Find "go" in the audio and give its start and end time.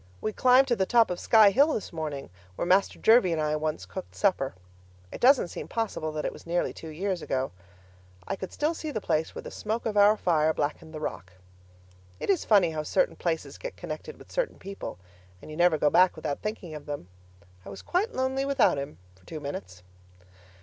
15.77-15.91